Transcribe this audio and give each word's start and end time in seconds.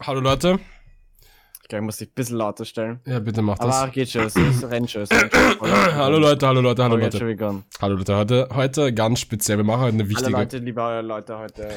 Hallo 0.00 0.20
Leute. 0.20 0.58
Ich 1.62 1.68
glaube, 1.68 1.82
ich 1.82 1.86
muss 1.86 1.96
dich 1.96 2.08
ein 2.10 2.14
bisschen 2.14 2.36
lauter 2.36 2.66
stellen. 2.66 3.00
Ja, 3.06 3.18
bitte 3.18 3.40
mach 3.40 3.58
das. 3.58 3.74
Aber 3.74 3.90
geht 3.90 4.10
schon, 4.10 4.24
es 4.26 4.36
ist 4.36 4.62
rennt 4.70 4.90
schon. 4.90 5.02
es 5.02 5.08
schon. 5.08 5.30
hallo 5.62 6.18
Leute, 6.18 6.46
hallo 6.46 6.60
Leute, 6.60 6.84
hallo 6.84 6.94
schon 6.96 7.02
Leute. 7.02 7.24
begonnen. 7.24 7.64
Hallo 7.80 7.96
Leute, 7.96 8.14
heute, 8.14 8.48
heute 8.52 8.92
ganz 8.92 9.20
speziell. 9.20 9.56
Wir 9.56 9.64
machen 9.64 9.80
heute 9.80 9.94
eine 9.94 10.08
wichtige. 10.08 10.30
Leute, 10.30 10.58
liebe 10.58 11.00
Leute, 11.02 11.38
heute. 11.38 11.70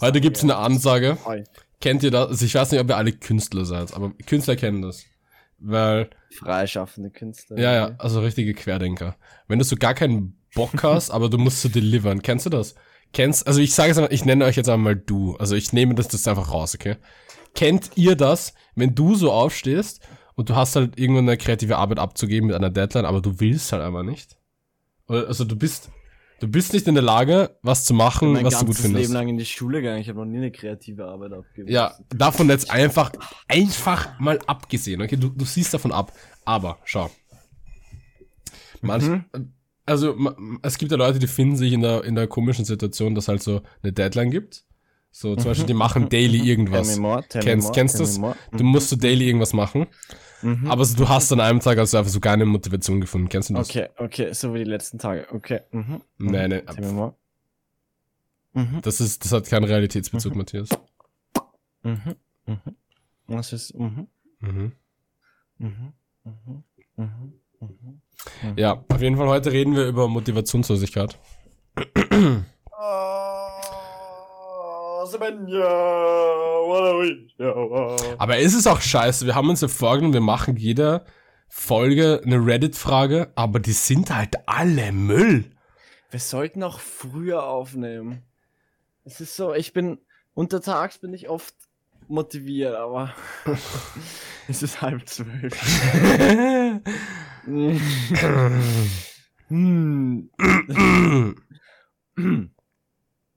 Heute 0.00 0.20
gibt's 0.20 0.44
eine 0.44 0.56
Ansage. 0.56 1.18
Hi. 1.26 1.42
Kennt 1.80 2.04
ihr 2.04 2.12
das? 2.12 2.28
Also 2.28 2.44
ich 2.46 2.54
weiß 2.54 2.70
nicht, 2.70 2.80
ob 2.80 2.88
ihr 2.88 2.96
alle 2.96 3.12
Künstler 3.12 3.64
seid, 3.64 3.92
aber 3.92 4.12
Künstler 4.24 4.54
kennen 4.54 4.80
das. 4.80 5.04
Weil, 5.58 6.10
Freischaffende 6.30 7.10
Künstler. 7.10 7.58
ja, 7.58 7.72
ja, 7.72 7.94
also 7.98 8.20
richtige 8.20 8.54
Querdenker. 8.54 9.16
Wenn 9.48 9.58
du 9.58 9.64
so 9.64 9.74
gar 9.76 9.94
keinen 9.94 10.38
Bock 10.54 10.82
hast, 10.84 11.10
aber 11.10 11.28
du 11.28 11.38
musst 11.38 11.60
so 11.60 11.68
delivern. 11.68 12.22
Kennst 12.22 12.46
du 12.46 12.50
das? 12.50 12.76
Kennst, 13.12 13.46
also 13.46 13.60
ich 13.60 13.74
sage 13.74 13.90
es, 13.92 14.10
ich 14.10 14.24
nenne 14.24 14.44
euch 14.44 14.56
jetzt 14.56 14.68
einmal 14.68 14.94
du. 14.96 15.36
Also 15.36 15.56
ich 15.56 15.72
nehme 15.72 15.94
das, 15.96 16.08
das 16.08 16.26
einfach 16.28 16.52
raus, 16.52 16.74
okay? 16.74 16.96
Kennt 17.54 17.90
ihr 17.96 18.16
das, 18.16 18.54
wenn 18.74 18.94
du 18.94 19.14
so 19.14 19.30
aufstehst 19.32 20.00
und 20.34 20.48
du 20.50 20.56
hast 20.56 20.74
halt 20.76 20.98
irgendwann 20.98 21.28
eine 21.28 21.36
kreative 21.36 21.76
Arbeit 21.78 21.98
abzugeben 21.98 22.48
mit 22.48 22.56
einer 22.56 22.70
Deadline, 22.70 23.04
aber 23.06 23.20
du 23.20 23.38
willst 23.40 23.72
halt 23.72 23.82
einfach 23.82 24.02
nicht? 24.02 24.36
Also 25.06 25.44
du 25.44 25.54
bist, 25.56 25.90
du 26.40 26.48
bist 26.48 26.72
nicht 26.72 26.88
in 26.88 26.94
der 26.94 27.04
Lage, 27.04 27.56
was 27.62 27.84
zu 27.84 27.94
machen, 27.94 28.32
mein 28.32 28.44
was 28.44 28.54
du 28.54 28.58
gut 28.60 28.68
ganzes 28.68 28.82
findest. 28.86 29.02
Leben 29.04 29.12
lang 29.14 29.28
in 29.28 29.38
die 29.38 29.44
Schule 29.44 29.80
gegangen. 29.82 30.00
Ich 30.00 30.08
habe 30.08 30.18
noch 30.18 30.24
nie 30.26 30.38
eine 30.38 30.50
kreative 30.50 31.04
Arbeit 31.04 31.32
abgegeben. 31.32 31.70
Ja, 31.70 31.94
davon 32.08 32.48
jetzt 32.48 32.70
einfach, 32.70 33.12
einfach 33.48 34.18
mal 34.18 34.40
abgesehen, 34.46 35.00
okay? 35.02 35.16
Du, 35.16 35.28
du 35.28 35.44
siehst 35.44 35.72
davon 35.74 35.92
ab. 35.92 36.12
Aber, 36.44 36.78
schau. 36.84 37.10
Manch, 38.80 39.04
Also, 39.86 40.14
ma- 40.14 40.36
es 40.62 40.78
gibt 40.78 40.90
ja 40.90 40.96
Leute, 40.98 41.18
die 41.18 41.26
finden 41.26 41.56
sich 41.56 41.72
in 41.72 41.80
der, 41.82 42.04
in 42.04 42.14
der 42.14 42.26
komischen 42.26 42.64
Situation, 42.64 43.14
dass 43.14 43.28
halt 43.28 43.42
so 43.42 43.62
eine 43.82 43.92
Deadline 43.92 44.30
gibt. 44.30 44.64
So, 45.16 45.36
zum 45.36 45.44
Beispiel, 45.44 45.66
die 45.66 45.74
machen 45.74 46.08
daily 46.08 46.38
Tell 46.40 46.48
irgendwas. 46.48 46.96
me 46.96 47.00
more, 47.00 47.22
tell 47.28 47.40
Kennst, 47.40 47.66
more, 47.68 47.74
kennst 47.74 47.94
tell 47.96 48.04
du's? 48.04 48.18
more. 48.18 48.34
Du 48.50 48.64
musst 48.64 48.88
so 48.88 48.96
daily 48.96 49.26
irgendwas 49.28 49.52
machen. 49.52 49.86
Mhm. 50.42 50.68
Aber 50.68 50.84
so, 50.84 50.96
du 50.96 51.08
hast 51.08 51.30
an 51.32 51.38
einem 51.38 51.60
Tag 51.60 51.78
also 51.78 51.96
einfach 51.98 52.10
so 52.10 52.18
keine 52.18 52.44
Motivation 52.44 53.00
gefunden. 53.00 53.28
Kennst 53.28 53.48
du 53.48 53.54
das? 53.54 53.70
Okay, 53.70 53.90
okay, 53.96 54.32
so 54.32 54.52
wie 54.52 54.58
die 54.58 54.64
letzten 54.64 54.98
Tage. 54.98 55.28
Okay. 55.30 55.60
Mhm. 55.70 56.00
Nee, 56.18 56.48
nee. 56.48 56.62
Tell 56.62 56.84
me 56.84 56.92
more. 56.92 57.14
Mhm. 58.54 58.80
Das 58.82 59.00
ist, 59.00 59.24
das 59.24 59.30
hat 59.30 59.46
keinen 59.48 59.64
Realitätsbezug, 59.66 60.34
Matthias. 60.34 60.70
Mhm. 61.84 62.16
Mhm. 62.46 62.58
Was 63.28 63.52
ist. 63.52 63.72
Mhm. 63.78 64.08
Mhm. 64.40 64.72
Mhm. 65.58 65.92
Mhm. 66.24 66.64
Mhm. 66.96 67.32
Mhm. 67.60 68.00
Ja, 68.56 68.84
auf 68.88 69.00
jeden 69.00 69.16
Fall 69.16 69.28
heute 69.28 69.52
reden 69.52 69.76
wir 69.76 69.86
über 69.86 70.08
Motivationslosigkeit. 70.08 71.16
Aber 78.18 78.38
es 78.38 78.54
ist 78.54 78.66
auch 78.66 78.80
scheiße. 78.80 79.26
Wir 79.26 79.34
haben 79.34 79.50
uns 79.50 79.60
ja 79.60 79.68
vorgenommen, 79.68 80.14
wir 80.14 80.20
machen 80.20 80.56
jede 80.56 81.04
Folge 81.48 82.20
eine 82.24 82.44
Reddit-Frage, 82.44 83.32
aber 83.34 83.60
die 83.60 83.72
sind 83.72 84.14
halt 84.14 84.36
alle 84.46 84.92
Müll. 84.92 85.44
Wir 86.10 86.20
sollten 86.20 86.62
auch 86.62 86.80
früher 86.80 87.44
aufnehmen. 87.44 88.22
Es 89.04 89.20
ist 89.20 89.36
so, 89.36 89.52
ich 89.54 89.72
bin 89.72 89.98
untertags 90.34 90.98
bin 90.98 91.12
ich 91.12 91.28
oft 91.28 91.54
motiviert, 92.08 92.74
aber 92.74 93.14
es 94.48 94.62
ist 94.62 94.80
halb 94.82 95.08
zwölf. 95.08 95.54
Hm. 99.48 100.30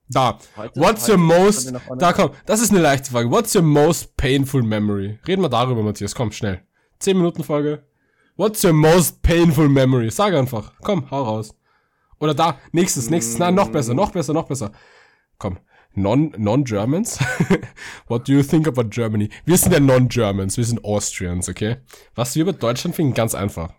da. 0.10 0.38
Heute- 0.56 0.80
What's 0.80 1.04
heute 1.04 1.12
your 1.14 1.18
most. 1.20 1.74
Da 1.98 2.14
komm, 2.14 2.32
das 2.46 2.60
ist 2.62 2.72
eine 2.72 2.82
leichte 2.82 3.12
Frage. 3.12 3.30
What's 3.32 3.56
your 3.56 3.64
most 3.64 4.16
painful 4.18 4.64
memory? 4.64 5.20
Reden 5.28 5.42
wir 5.42 5.50
darüber, 5.50 5.84
Matthias. 5.84 6.16
Komm, 6.16 6.32
schnell. 6.32 6.62
10 7.00 7.18
Minuten 7.18 7.44
Folge. 7.44 7.84
What's 8.36 8.64
your 8.64 8.74
most 8.74 9.22
painful 9.22 9.68
memory? 9.70 10.10
Sag 10.12 10.34
einfach. 10.34 10.74
Komm, 10.82 11.10
hau 11.12 11.24
raus. 11.24 11.56
Oder 12.20 12.34
da, 12.34 12.58
nächstes, 12.72 13.10
nächstes. 13.10 13.38
Nein, 13.38 13.56
noch 13.56 13.70
besser, 13.70 13.94
noch 13.94 14.12
besser, 14.12 14.34
noch 14.34 14.48
besser. 14.48 14.72
Komm. 15.38 15.60
Non, 15.94 16.32
Non-Germans? 16.38 17.18
What 18.08 18.28
do 18.28 18.34
you 18.34 18.44
think 18.44 18.68
about 18.68 18.90
Germany? 18.90 19.30
Wir 19.46 19.58
sind 19.58 19.72
ja 19.74 19.80
Non-Germans, 19.80 20.56
wir 20.58 20.64
sind 20.64 20.84
Austrians, 20.86 21.50
okay? 21.50 21.78
Was 22.14 22.36
wir 22.36 22.44
über 22.44 22.54
Deutschland 22.54 22.96
finden, 22.96 23.14
ganz 23.16 23.34
einfach. 23.34 23.74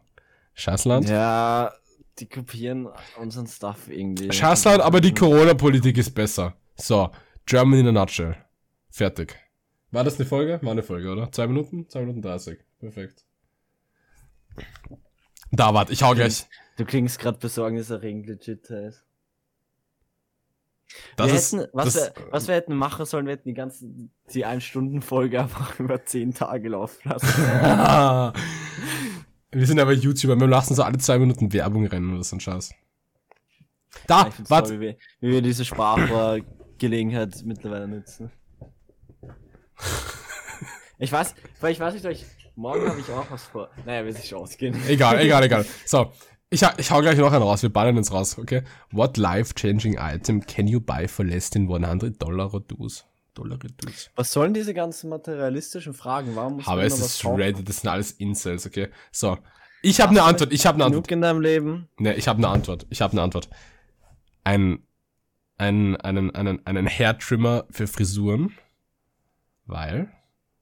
Scheißland. 0.54 1.08
Ja, 1.08 1.72
die 2.20 2.28
kopieren 2.28 2.88
unseren 3.20 3.46
Stuff 3.46 3.88
irgendwie. 3.88 4.32
Scheißland, 4.32 4.82
aber 4.82 5.00
die 5.00 5.14
Corona-Politik 5.14 5.98
ist 5.98 6.14
besser. 6.14 6.54
So, 6.76 7.10
Germany 7.46 7.80
in 7.80 7.88
a 7.88 7.92
nutshell. 7.92 8.36
Fertig. 8.90 9.36
War 9.90 10.04
das 10.04 10.16
eine 10.16 10.26
Folge? 10.26 10.60
War 10.62 10.72
eine 10.72 10.82
Folge, 10.82 11.10
oder? 11.10 11.32
Zwei 11.32 11.46
Minuten? 11.46 11.88
Zwei 11.88 12.00
Minuten 12.00 12.20
dreißig. 12.22 12.58
Perfekt. 12.78 13.24
Da, 15.50 15.72
warte, 15.72 15.92
ich 15.92 16.02
hau 16.02 16.14
gleich. 16.14 16.46
Du 16.76 16.84
klingst 16.84 17.18
gerade 17.18 17.38
besorgniserregend 17.38 18.26
legit 18.26 18.68
heiß. 18.68 19.04
Das 21.16 21.28
wir 21.28 21.34
ist, 21.34 21.52
hätten, 21.52 21.68
was, 21.72 21.94
das, 21.94 22.16
wir, 22.16 22.32
was 22.32 22.48
wir 22.48 22.54
hätten 22.54 22.74
machen 22.74 23.04
sollen, 23.04 23.26
wir 23.26 23.32
hätten 23.32 23.48
die 23.48 23.54
ganze, 23.54 23.86
die 24.32 24.46
1-Stunden-Folge 24.46 25.40
einfach 25.40 25.78
über 25.80 26.04
10 26.04 26.34
Tage 26.34 26.68
laufen 26.70 27.08
lassen. 27.08 28.32
wir 29.50 29.66
sind 29.66 29.80
aber 29.80 29.92
YouTuber, 29.92 30.38
wir 30.38 30.46
lassen 30.46 30.74
so 30.74 30.82
alle 30.82 30.98
zwei 30.98 31.18
Minuten 31.18 31.52
Werbung 31.52 31.86
rennen 31.86 32.14
oder 32.14 32.24
so 32.24 32.36
ein 32.36 32.40
Scheiß. 32.40 32.72
Da, 34.06 34.30
find's 34.30 34.50
warte. 34.50 34.70
toll, 34.70 34.80
wie 34.80 34.86
wir, 34.86 34.96
wie 35.20 35.30
wir 35.30 35.42
diese 35.42 35.64
Sprachrohrgelegenheit 35.64 37.42
mittlerweile 37.44 37.88
nutzen. 37.88 38.30
Ich 41.00 41.12
weiß, 41.12 41.34
weil 41.60 41.72
ich 41.72 41.78
weiß 41.78 41.94
nicht, 41.94 42.04
ich, 42.04 42.26
morgen 42.56 42.88
habe 42.88 42.98
ich 42.98 43.08
auch 43.10 43.30
was 43.30 43.44
vor. 43.44 43.70
Naja, 43.86 44.04
will 44.04 44.12
sich 44.12 44.28
schon 44.28 44.40
ausgehen. 44.40 44.76
Egal, 44.88 45.18
egal, 45.20 45.44
egal. 45.44 45.64
So, 45.86 46.12
ich, 46.50 46.62
ich 46.76 46.90
hau 46.90 47.00
gleich 47.00 47.16
noch 47.18 47.32
einen 47.32 47.42
raus. 47.42 47.62
Wir 47.62 47.72
ballern 47.72 47.96
uns 47.96 48.10
raus, 48.10 48.36
okay? 48.36 48.62
What 48.90 49.16
life-changing 49.16 49.96
item 49.98 50.44
can 50.44 50.66
you 50.66 50.80
buy 50.80 51.06
for 51.06 51.24
less 51.24 51.50
than 51.50 51.68
100 51.68 52.20
Dollar 52.20 52.52
reduce? 52.52 53.04
Dollar 53.38 53.58
reduce. 53.62 54.10
Was 54.16 54.32
sollen 54.32 54.52
diese 54.52 54.74
ganzen 54.74 55.08
materialistischen 55.10 55.94
Fragen? 55.94 56.34
Warum 56.36 56.56
muss 56.56 56.66
Aber 56.66 56.76
man 56.76 56.86
es 56.86 56.98
ist 56.98 57.22
kaufen? 57.22 57.40
Reddit, 57.40 57.68
das 57.68 57.78
sind 57.80 57.90
alles 57.90 58.12
Incels, 58.12 58.66
okay? 58.66 58.88
So. 59.12 59.38
Ich 59.82 60.00
habe 60.00 60.10
eine 60.10 60.22
Antwort, 60.24 60.52
ich 60.52 60.66
habe 60.66 60.74
eine 60.76 60.86
Antwort. 60.86 61.06
Genug 61.06 61.16
in 61.18 61.22
deinem 61.22 61.40
Leben? 61.40 61.88
Ne, 61.98 62.14
ich 62.14 62.26
habe 62.26 62.38
eine 62.38 62.48
Antwort. 62.48 62.86
Ich 62.90 63.00
habe 63.00 63.12
eine 63.12 63.22
Antwort. 63.22 63.48
Ein, 64.44 64.82
ein, 65.56 65.96
einen, 65.96 66.34
einen, 66.34 66.66
einen 66.66 66.88
Hairtrimmer 66.88 67.64
für 67.70 67.86
Frisuren, 67.86 68.52
weil 69.66 70.10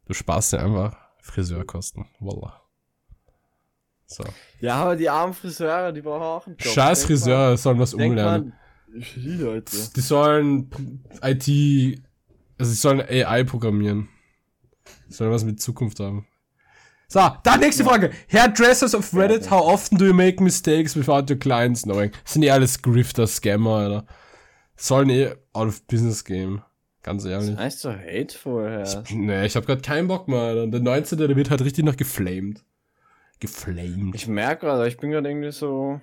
du 0.07 0.13
sparst 0.15 0.53
ja 0.53 0.59
einfach 0.61 0.97
Friseurkosten. 1.21 2.07
Voila. 2.21 2.61
So. 4.07 4.25
Ja, 4.61 4.77
aber 4.77 4.97
die 4.97 5.09
armen 5.09 5.35
Friseure, 5.35 5.93
die 5.93 6.03
brauchen 6.03 6.23
auch 6.23 6.47
einen 6.47 6.57
Job. 6.59 6.73
Scheiß 6.75 7.05
Friseure 7.07 7.57
sollen 7.57 7.79
was 7.79 7.93
umlernen. 7.95 8.53
mal, 8.89 9.01
Die 9.17 9.31
Leute. 9.37 9.77
Die 9.97 10.01
sollen 10.01 10.71
IT, 11.23 12.03
also 12.59 12.71
sie 12.71 12.77
sollen 12.77 13.01
AI 13.01 13.45
programmieren. 13.45 14.09
Die 15.09 15.15
sollen 15.15 15.31
was 15.31 15.45
mit 15.45 15.61
Zukunft 15.61 16.01
haben. 16.01 16.27
So, 17.09 17.21
dann 17.45 17.61
nächste 17.61 17.85
Frage. 17.85 18.11
Hairdressers 18.33 18.95
of 18.95 19.15
Reddit, 19.15 19.49
how 19.51 19.65
often 19.65 19.97
do 19.97 20.07
you 20.07 20.15
make 20.15 20.43
mistakes 20.43 20.97
without 20.97 21.31
your 21.31 21.39
clients 21.39 21.83
knowing? 21.83 22.11
Das 22.25 22.33
sind 22.33 22.43
eh 22.43 22.51
alles 22.51 22.83
Grifter, 22.83 23.27
Scammer, 23.29 23.77
Alter. 23.77 24.07
Sollen 24.75 25.11
eh 25.11 25.31
out 25.53 25.69
of 25.69 25.87
business 25.87 26.25
gehen. 26.25 26.63
Ganz 27.03 27.25
ehrlich. 27.25 27.57
Heißt 27.57 27.81
so 27.81 27.93
hateful, 27.93 28.85
ja. 28.85 29.05
Nee, 29.13 29.47
ich 29.47 29.55
hab 29.55 29.67
grad 29.67 29.85
keinen 29.85 30.09
Bock 30.09 30.27
mehr, 30.27 30.41
Alter. 30.41 30.67
Der 30.67 30.81
19. 30.81 31.19
der 31.19 31.37
wird 31.37 31.51
halt 31.51 31.63
richtig 31.63 31.85
noch 31.85 31.97
geflamed. 31.97 32.65
Geflamed. 33.39 34.15
Ich 34.17 34.27
merke 34.27 34.67
gerade, 34.67 34.89
ich 34.89 34.97
bin 34.97 35.11
gerade 35.13 35.29
irgendwie 35.29 35.53
so. 35.53 36.01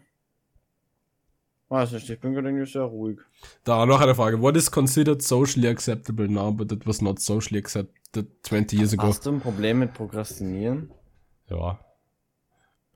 Weiß 1.74 1.92
nicht, 1.92 2.08
ich 2.08 2.20
bin 2.20 2.36
gerade 2.36 2.50
irgendwie 2.50 2.72
sehr 2.72 2.84
ruhig. 2.84 3.18
Da, 3.64 3.84
noch 3.88 4.00
eine 4.00 4.14
Frage. 4.14 4.40
What 4.40 4.56
is 4.56 4.70
considered 4.70 5.24
socially 5.24 5.68
acceptable 5.68 6.28
now, 6.28 6.52
but 6.52 6.72
it 6.72 6.86
was 6.86 7.02
not 7.02 7.20
socially 7.20 7.58
accepted 7.58 8.28
20 8.44 8.78
years 8.78 8.94
ago? 8.94 9.08
Hast 9.08 9.26
du 9.26 9.32
ein 9.32 9.42
Problem 9.42 9.80
mit 9.80 9.92
Prokrastinieren? 9.96 10.92
Ja. 11.50 11.80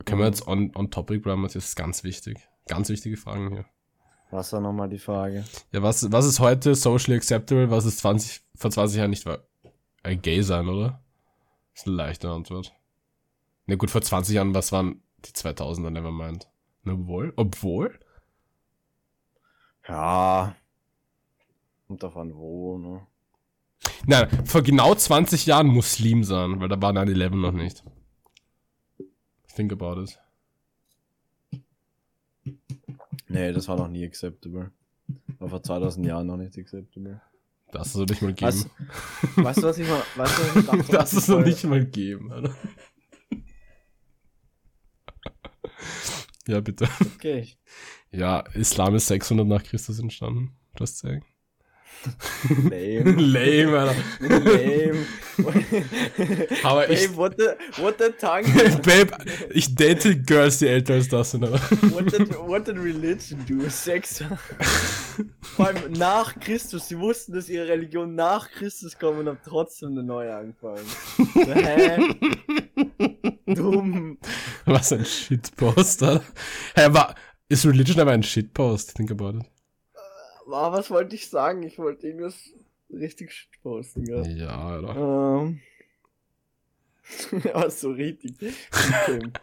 Können 0.05 0.19
wir 0.19 0.27
jetzt 0.27 0.47
on, 0.47 0.75
on 0.75 0.91
topic 0.91 1.23
bleiben? 1.23 1.41
Das 1.41 1.55
ist 1.55 1.75
ganz 1.75 2.03
wichtig. 2.03 2.37
Ganz 2.67 2.89
wichtige 2.89 3.17
Fragen 3.17 3.49
hier. 3.49 3.65
Was 4.29 4.53
war 4.53 4.61
nochmal 4.61 4.89
die 4.89 4.99
Frage? 4.99 5.43
Ja, 5.71 5.81
was, 5.81 6.11
was 6.11 6.27
ist 6.27 6.39
heute 6.39 6.75
socially 6.75 7.17
acceptable, 7.17 7.71
was 7.71 7.85
ist 7.85 7.97
20, 7.97 8.43
vor 8.53 8.69
20 8.69 8.99
Jahren 8.99 9.09
nicht 9.09 9.25
war? 9.25 9.39
Ein 10.03 10.21
Gay 10.21 10.43
sein, 10.43 10.67
oder? 10.67 11.01
Das 11.73 11.81
ist 11.81 11.87
eine 11.87 11.95
leichte 11.95 12.29
Antwort. 12.29 12.75
Na 13.65 13.73
gut, 13.73 13.89
vor 13.89 14.03
20 14.03 14.35
Jahren, 14.35 14.53
was 14.53 14.71
waren 14.71 15.01
die 15.25 15.31
2000er, 15.31 15.89
nevermind. 15.89 16.47
Obwohl? 16.85 17.33
Obwohl? 17.37 17.99
Ja. 19.87 20.55
Und 21.87 22.03
davon 22.03 22.35
wo, 22.35 22.77
ne? 22.77 23.07
Nein, 24.05 24.45
vor 24.45 24.61
genau 24.61 24.93
20 24.95 25.45
Jahren 25.45 25.67
Muslim 25.67 26.23
sein, 26.23 26.59
weil 26.59 26.67
da 26.69 26.81
war 26.81 26.91
9-11 26.91 27.35
noch 27.35 27.51
nicht. 27.51 27.83
Think 29.55 29.71
about 29.71 30.01
it. 30.03 30.19
Nee, 33.27 33.51
das 33.51 33.67
war 33.67 33.77
noch 33.77 33.87
nie 33.87 34.05
acceptable. 34.05 34.71
War 35.39 35.49
vor 35.49 35.61
2000 35.63 36.05
Jahren 36.05 36.27
noch 36.27 36.37
nicht 36.37 36.57
acceptable. 36.57 37.21
Das 37.71 37.93
soll 37.93 38.05
nicht 38.05 38.21
mal 38.21 38.33
geben. 38.33 38.47
Weißt, 38.47 38.69
weißt 39.35 39.57
du, 39.59 39.63
was 39.63 39.77
ich 39.77 39.87
mal, 39.87 40.01
weißt 40.15 40.37
du, 40.37 40.43
was 40.43 40.55
ich 40.55 40.65
dachte, 40.65 40.91
das 40.91 41.13
ich 41.13 41.27
mal- 41.27 41.43
nicht 41.43 41.63
mal 41.65 41.85
geben, 41.85 42.31
Alter. 42.31 42.55
Ja, 46.47 46.61
bitte. 46.61 46.87
Okay. 47.15 47.47
Ja, 48.11 48.39
Islam 48.53 48.95
ist 48.95 49.07
600 49.07 49.47
nach 49.47 49.63
Christus 49.63 49.99
entstanden. 49.99 50.55
Das 50.75 50.99
sagen. 50.99 51.25
Lame. 52.69 53.11
Lame, 53.11 53.79
Alter. 53.79 53.95
Lame. 54.19 55.05
Aber 56.63 56.89
ich, 56.89 57.07
Babe, 57.07 57.17
what 57.17 57.35
the, 57.37 57.81
what 57.81 57.95
the 57.99 58.11
tongue? 58.11 58.43
Babe, 58.83 59.11
ich 59.49 59.73
date 59.75 60.25
Girls, 60.25 60.59
die 60.59 60.67
älter 60.67 60.93
als 60.95 61.09
das 61.09 61.31
sind, 61.31 61.43
Alter. 61.43 61.59
What 61.91 62.11
did, 62.11 62.37
what 62.37 62.67
did 62.67 62.77
religion 62.77 63.43
do? 63.47 63.67
Sex. 63.69 64.23
Vor 65.55 65.67
allem 65.67 65.91
nach 65.93 66.39
Christus. 66.39 66.87
Sie 66.87 66.99
wussten, 66.99 67.33
dass 67.33 67.49
ihre 67.49 67.67
Religion 67.67 68.15
nach 68.15 68.49
Christus 68.51 68.97
kommt 68.97 69.19
und 69.19 69.27
haben 69.27 69.39
trotzdem 69.43 69.89
eine 69.89 70.03
neue 70.03 70.35
angefangen. 70.35 70.85
Hä? 71.33 72.15
Dumm. 73.47 74.17
Was 74.65 74.93
ein 74.93 75.05
Shitpost, 75.05 76.03
Alter. 76.03 76.23
Hä, 76.75 76.83
aber 76.83 77.15
ist 77.49 77.65
Religion 77.65 77.99
aber 77.99 78.11
ein 78.11 78.23
Shitpost? 78.23 78.95
Think 78.95 79.11
about 79.11 79.39
it. 79.39 79.45
Ah, 80.51 80.71
was 80.71 80.89
wollte 80.89 81.15
ich 81.15 81.29
sagen? 81.29 81.63
Ich 81.63 81.77
wollte 81.77 82.07
irgendwas 82.07 82.35
richtig 82.89 83.33
shit 83.33 83.49
posten, 83.61 84.05
ja. 84.05 84.21
Ja, 84.23 84.57
Alter. 84.57 84.95
Ähm. 85.41 85.61
Aber 87.53 87.69
so 87.69 87.91
richtig. 87.91 88.35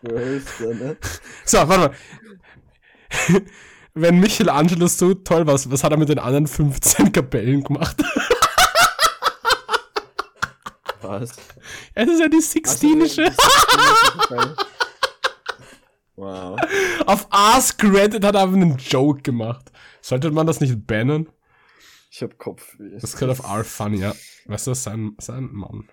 Böse, 0.02 0.74
ne? 0.74 0.96
So, 1.44 1.58
warte 1.68 1.96
mal. 3.30 3.42
Wenn 3.94 4.18
Michelangelo 4.18 4.86
so 4.86 5.14
toll 5.14 5.46
war, 5.46 5.54
was 5.54 5.84
hat 5.84 5.92
er 5.92 5.98
mit 5.98 6.08
den 6.08 6.18
anderen 6.18 6.46
15 6.46 7.12
Kapellen 7.12 7.62
gemacht? 7.62 7.96
Was? 11.00 11.36
Es 11.94 12.08
ist 12.08 12.20
ja 12.20 12.28
die 12.28 12.40
Sixtinische. 12.40 13.32
Wow. 16.16 16.58
Auf 17.06 17.26
Ask 17.30 17.82
Reddit 17.84 18.24
hat 18.24 18.34
er 18.34 18.42
einfach 18.42 18.56
einen 18.56 18.76
Joke 18.78 19.22
gemacht. 19.22 19.70
Sollte 20.00 20.30
man 20.30 20.46
das 20.46 20.60
nicht 20.60 20.86
bannen? 20.86 21.28
Ich 22.10 22.22
hab 22.22 22.38
Kopfweh. 22.38 22.98
Das 23.00 23.16
gehört 23.16 23.40
auf 23.40 23.48
R 23.50 23.64
Funny, 23.64 23.98
ja. 23.98 24.14
Weißt 24.46 24.66
du, 24.68 24.74
sein, 24.74 25.16
sein 25.18 25.48
Mann. 25.52 25.88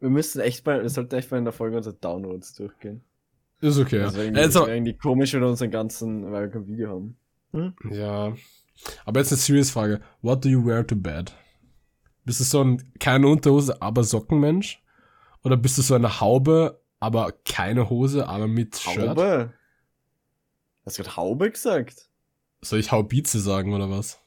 Wir 0.00 0.10
müssen 0.10 0.40
echt 0.40 0.66
mal, 0.66 0.82
wir 0.82 0.88
sollten 0.90 1.14
echt 1.14 1.30
mal 1.30 1.38
in 1.38 1.44
der 1.44 1.52
Folge 1.52 1.76
unsere 1.76 1.94
Downloads 1.94 2.54
durchgehen. 2.54 3.04
Ist 3.60 3.78
okay, 3.78 3.98
Das 4.00 4.14
wäre 4.14 4.24
ja. 4.24 4.28
irgendwie, 4.30 4.40
Also, 4.40 4.60
das 4.60 4.68
irgendwie 4.70 4.96
komisch, 4.96 5.32
wenn 5.34 5.42
wir 5.42 5.48
unseren 5.48 5.70
ganzen, 5.70 6.24
kein 6.50 6.66
Video 6.66 6.88
haben. 6.90 7.76
ja. 7.90 8.34
Aber 9.04 9.20
jetzt 9.20 9.30
eine 9.30 9.38
serious 9.38 9.70
Frage. 9.70 10.00
What 10.22 10.44
do 10.44 10.48
you 10.48 10.64
wear 10.64 10.84
to 10.84 10.96
bed? 10.96 11.32
Bist 12.24 12.40
du 12.40 12.44
so 12.44 12.64
ein 12.64 12.82
keine 12.98 13.28
Unterhose, 13.28 13.80
aber 13.80 14.02
Sockenmensch? 14.02 14.82
Oder 15.44 15.56
bist 15.56 15.78
du 15.78 15.82
so 15.82 15.94
eine 15.94 16.20
Haube, 16.20 16.80
aber 17.02 17.32
keine 17.44 17.90
Hose, 17.90 18.28
aber 18.28 18.46
mit 18.46 18.76
Shirt? 18.76 19.08
Haube? 19.08 19.52
Hast 20.86 20.98
du 20.98 21.02
gerade 21.02 21.16
Haube 21.16 21.50
gesagt? 21.50 22.08
Soll 22.60 22.78
ich 22.78 22.92
Haubize 22.92 23.40
sagen 23.40 23.74
oder 23.74 23.90
was? 23.90 24.20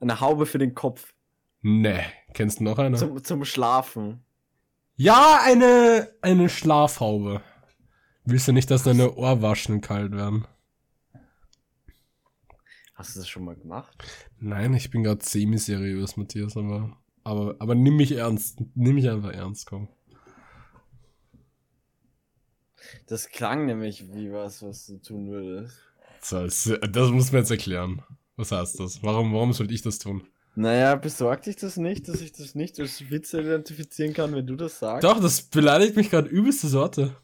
Eine 0.00 0.20
Haube 0.20 0.44
für 0.44 0.58
den 0.58 0.74
Kopf. 0.74 1.14
Nee. 1.62 2.00
Kennst 2.32 2.58
du 2.58 2.64
noch 2.64 2.78
eine? 2.78 2.96
Zum, 2.96 3.22
zum 3.22 3.44
Schlafen. 3.44 4.24
ja, 4.96 5.38
eine, 5.44 6.10
eine 6.20 6.48
Schlafhaube. 6.48 7.40
Willst 8.24 8.48
du 8.48 8.52
nicht, 8.52 8.72
dass 8.72 8.82
deine 8.82 9.14
Ohrwaschen 9.14 9.80
kalt 9.80 10.10
werden? 10.12 10.48
Hast 12.96 13.14
du 13.14 13.20
das 13.20 13.28
schon 13.28 13.44
mal 13.44 13.54
gemacht? 13.54 13.96
Nein, 14.40 14.74
ich 14.74 14.90
bin 14.90 15.04
gerade 15.04 15.24
semi-seriös, 15.24 16.16
Matthias, 16.16 16.56
aber, 16.56 16.96
aber, 17.22 17.54
aber 17.60 17.76
nimm 17.76 17.96
mich 17.96 18.12
ernst. 18.12 18.60
Nimm 18.74 18.96
mich 18.96 19.08
einfach 19.08 19.32
ernst, 19.32 19.66
komm. 19.66 19.88
Das 23.06 23.28
klang 23.28 23.66
nämlich 23.66 24.12
wie 24.12 24.32
was, 24.32 24.62
was 24.62 24.86
du 24.86 24.98
tun 24.98 25.30
würdest. 25.30 25.76
Das, 26.30 26.70
das 26.90 27.10
muss 27.10 27.32
mir 27.32 27.40
jetzt 27.40 27.50
erklären. 27.50 28.02
Was 28.36 28.50
heißt 28.50 28.80
das? 28.80 29.02
Warum, 29.02 29.32
warum 29.32 29.52
sollte 29.52 29.74
ich 29.74 29.82
das 29.82 29.98
tun? 29.98 30.26
Naja, 30.56 30.94
besorgt 30.94 31.46
dich 31.46 31.56
das 31.56 31.76
nicht, 31.76 32.08
dass 32.08 32.20
ich 32.20 32.32
das 32.32 32.54
nicht 32.54 32.78
als 32.78 33.10
Witz 33.10 33.34
identifizieren 33.34 34.14
kann, 34.14 34.34
wenn 34.34 34.46
du 34.46 34.54
das 34.54 34.78
sagst? 34.78 35.04
Doch, 35.04 35.20
das 35.20 35.42
beleidigt 35.42 35.96
mich 35.96 36.10
gerade 36.10 36.28
übelste 36.28 36.68
Sorte. 36.68 37.16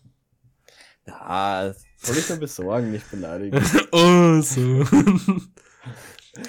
Ja, 1.07 1.73
soll 1.97 2.19
ich 2.19 2.27
dann 2.27 2.41
besorgen, 2.41 2.91
nicht 2.91 3.09
beleidigen. 3.11 3.57
oh, 3.93 4.41
so. 4.41 4.81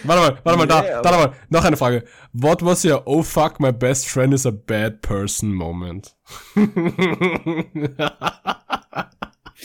warte 0.04 0.06
mal, 0.06 0.40
warte 0.44 0.58
mal, 0.58 0.68
da, 0.68 0.82
da, 0.82 1.00
aber- 1.02 1.28
mal. 1.28 1.34
Noch 1.50 1.64
eine 1.64 1.78
Frage. 1.78 2.04
What 2.34 2.64
was 2.64 2.84
your 2.84 3.04
oh 3.06 3.22
fuck, 3.22 3.60
my 3.60 3.72
best 3.72 4.08
friend 4.08 4.34
is 4.34 4.46
a 4.46 4.52
bad 4.52 5.02
person 5.02 5.54
moment? 5.54 6.16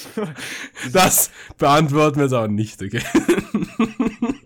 das 0.92 1.30
beantworten 1.58 2.16
wir 2.16 2.24
jetzt 2.24 2.32
aber 2.32 2.48
nicht, 2.48 2.82
okay? 2.82 3.02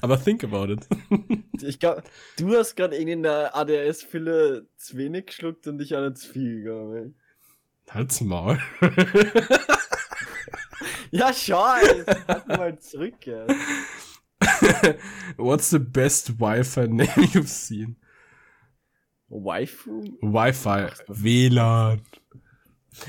aber 0.00 0.22
think 0.22 0.44
about 0.44 0.72
it. 0.72 0.86
Ich 1.62 1.78
glaube, 1.78 2.02
du 2.38 2.56
hast 2.56 2.74
gerade 2.74 2.96
irgendwie 2.96 3.12
in 3.12 3.22
der 3.22 3.54
ADS-Fülle 3.54 4.66
zu 4.78 4.96
wenig 4.96 5.26
geschluckt 5.26 5.66
und 5.66 5.78
ich 5.82 5.92
hatte 5.92 6.14
zu 6.14 6.32
viel, 6.32 6.62
glaube 6.62 7.12
ich. 7.86 7.94
Halt's 7.94 8.22
Maul. 8.22 8.58
Ja, 11.10 11.30
jetzt 11.30 11.48
halt 12.28 12.48
mal 12.48 12.78
zurück, 12.78 13.26
ja. 13.26 13.46
What's 15.36 15.70
the 15.70 15.78
best 15.78 16.40
Wi-Fi 16.40 16.86
name 16.86 17.26
you've 17.34 17.48
seen? 17.48 17.96
Waifu? 19.28 20.02
Wi-Fi, 20.22 20.90
WLAN. 21.08 22.00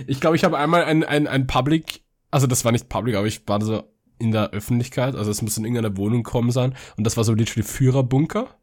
Ich 0.07 0.19
glaube, 0.19 0.35
ich 0.35 0.43
habe 0.43 0.57
einmal 0.57 0.83
ein, 0.83 1.03
ein, 1.03 1.27
ein 1.27 1.47
Public, 1.47 2.01
also 2.29 2.47
das 2.47 2.65
war 2.65 2.71
nicht 2.71 2.89
Public, 2.89 3.15
aber 3.15 3.27
ich 3.27 3.47
war 3.47 3.61
so 3.61 3.83
in 4.19 4.31
der 4.31 4.51
Öffentlichkeit, 4.51 5.15
also 5.15 5.31
es 5.31 5.41
muss 5.41 5.57
in 5.57 5.65
irgendeiner 5.65 5.97
Wohnung 5.97 6.23
kommen 6.23 6.51
sein 6.51 6.75
und 6.97 7.05
das 7.05 7.17
war 7.17 7.23
so 7.23 7.33
literally 7.33 7.63
Führerbunker. 7.63 8.55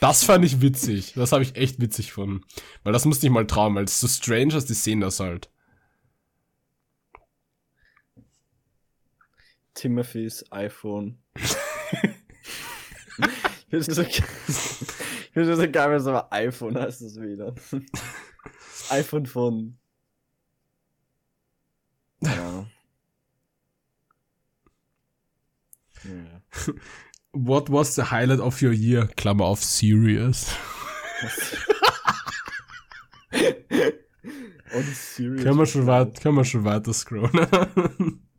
Das 0.00 0.24
fand 0.24 0.44
ich 0.44 0.62
witzig. 0.62 1.12
Das 1.14 1.32
habe 1.32 1.42
ich 1.42 1.56
echt 1.56 1.78
witzig 1.80 2.08
gefunden. 2.08 2.42
Weil 2.82 2.94
das 2.94 3.04
musste 3.04 3.26
ich 3.26 3.32
mal 3.32 3.46
trauen, 3.46 3.74
weil 3.74 3.84
es 3.84 4.00
so 4.00 4.08
strange 4.08 4.56
ist, 4.56 4.70
die 4.70 4.74
sehen 4.74 5.00
das 5.00 5.20
halt. 5.20 5.50
Timothy's 9.74 10.44
iPhone. 10.50 11.18
ich 11.34 11.42
finde 13.68 13.94
so, 13.94 14.02
so 15.54 15.70
geil, 15.70 15.90
wenn 15.90 15.96
es 16.00 16.06
aber 16.06 16.32
iPhone 16.32 16.78
heißt 16.78 17.02
das 17.02 17.20
wieder. 17.20 17.54
iPhone 18.90 19.26
von. 19.26 19.78
Ja. 22.20 22.66
ja. 26.04 26.42
What 27.32 27.70
was 27.70 27.94
the 27.94 28.10
highlight 28.10 28.40
of 28.40 28.60
your 28.62 28.72
year? 28.72 29.08
Klammer 29.16 29.44
auf 29.44 29.62
serious. 29.62 30.52
Können 35.16 35.58
wir 35.58 35.66
schon 35.66 35.86
weit, 35.86 36.20
können 36.20 36.36
wir 36.36 36.44
schon 36.44 36.64
weiter 36.64 36.92
scrollen. 36.92 37.30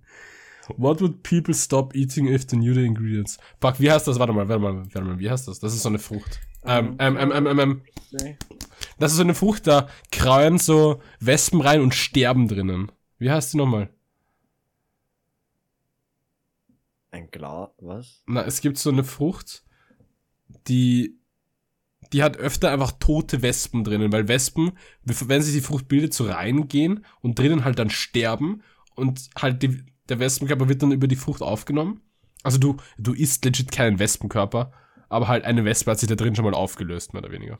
What 0.77 1.01
would 1.01 1.23
people 1.23 1.53
stop 1.53 1.95
eating 1.95 2.27
if 2.27 2.45
they 2.47 2.57
knew 2.57 2.73
the 2.73 2.85
ingredients? 2.85 3.37
Fuck, 3.59 3.79
wie 3.79 3.91
heißt 3.91 4.07
das? 4.07 4.19
Warte 4.19 4.31
mal, 4.31 4.47
warte 4.47 4.61
mal, 4.61 4.77
warte 4.77 5.01
mal, 5.01 5.19
wie 5.19 5.29
heißt 5.29 5.47
das? 5.47 5.59
Das 5.59 5.73
ist 5.73 5.83
so 5.83 5.89
eine 5.89 5.99
Frucht. 5.99 6.39
Ähm, 6.63 6.95
ähm, 6.99 7.17
ähm, 7.17 7.31
ähm, 7.31 7.47
ähm, 7.47 7.59
ähm. 7.59 7.81
Nee. 8.11 8.37
Das 8.99 9.11
ist 9.11 9.17
so 9.17 9.23
eine 9.23 9.35
Frucht, 9.35 9.67
da 9.67 9.87
kreuen 10.11 10.59
so 10.59 11.01
Wespen 11.19 11.61
rein 11.61 11.81
und 11.81 11.93
sterben 11.93 12.47
drinnen. 12.47 12.91
Wie 13.17 13.31
heißt 13.31 13.53
die 13.53 13.57
nochmal? 13.57 13.89
Ein 17.11 17.29
Glas, 17.29 17.69
was? 17.77 18.23
Na, 18.25 18.43
es 18.43 18.61
gibt 18.61 18.77
so 18.77 18.89
eine 18.89 19.03
Frucht, 19.03 19.63
die, 20.67 21.19
die 22.13 22.23
hat 22.23 22.37
öfter 22.37 22.71
einfach 22.71 22.93
tote 22.93 23.41
Wespen 23.41 23.83
drinnen, 23.83 24.11
weil 24.11 24.27
Wespen, 24.29 24.71
wenn 25.03 25.41
sich 25.41 25.53
die 25.53 25.61
Frucht 25.61 25.87
bildet, 25.87 26.13
so 26.13 26.25
reingehen 26.25 27.05
und 27.21 27.37
drinnen 27.37 27.65
halt 27.65 27.79
dann 27.79 27.89
sterben 27.89 28.63
und 28.95 29.29
halt 29.37 29.61
die, 29.61 29.83
der 30.07 30.19
Wespenkörper 30.19 30.69
wird 30.69 30.81
dann 30.81 30.91
über 30.93 31.07
die 31.07 31.15
Frucht 31.17 31.41
aufgenommen. 31.41 32.01
Also 32.43 32.57
du, 32.57 32.77
du 32.97 33.13
isst 33.13 33.43
legit 33.45 33.71
keinen 33.71 33.99
Wespenkörper, 33.99 34.71
aber 35.09 35.27
halt 35.27 35.43
eine 35.43 35.65
Wespe 35.65 35.91
hat 35.91 35.99
sich 35.99 36.09
da 36.09 36.15
drin 36.15 36.35
schon 36.35 36.45
mal 36.45 36.53
aufgelöst, 36.53 37.13
mehr 37.13 37.21
oder 37.21 37.31
weniger. 37.31 37.59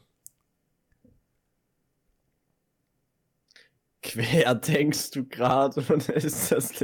Quer 4.12 4.56
denkst 4.68 5.12
du 5.12 5.25
gerade 5.25 5.84